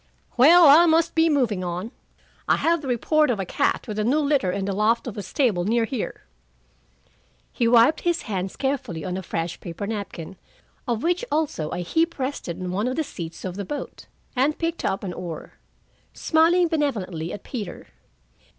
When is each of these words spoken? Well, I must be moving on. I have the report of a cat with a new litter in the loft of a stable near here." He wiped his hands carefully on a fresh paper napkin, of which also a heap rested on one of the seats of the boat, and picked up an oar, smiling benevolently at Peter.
Well, 0.35 0.65
I 0.67 0.87
must 0.87 1.13
be 1.13 1.29
moving 1.29 1.63
on. 1.63 1.91
I 2.47 2.55
have 2.55 2.81
the 2.81 2.87
report 2.87 3.29
of 3.29 3.39
a 3.39 3.45
cat 3.45 3.87
with 3.87 3.99
a 3.99 4.03
new 4.03 4.17
litter 4.17 4.51
in 4.51 4.65
the 4.65 4.73
loft 4.73 5.05
of 5.05 5.15
a 5.15 5.21
stable 5.21 5.63
near 5.63 5.85
here." 5.85 6.23
He 7.53 7.67
wiped 7.67 8.01
his 8.01 8.23
hands 8.23 8.55
carefully 8.55 9.05
on 9.05 9.15
a 9.15 9.21
fresh 9.21 9.59
paper 9.59 9.85
napkin, 9.85 10.37
of 10.87 11.03
which 11.03 11.23
also 11.31 11.69
a 11.69 11.81
heap 11.81 12.17
rested 12.17 12.59
on 12.59 12.71
one 12.71 12.87
of 12.87 12.95
the 12.95 13.03
seats 13.03 13.45
of 13.45 13.55
the 13.57 13.63
boat, 13.63 14.07
and 14.35 14.57
picked 14.57 14.83
up 14.83 15.03
an 15.03 15.13
oar, 15.13 15.59
smiling 16.13 16.67
benevolently 16.67 17.31
at 17.31 17.43
Peter. 17.43 17.89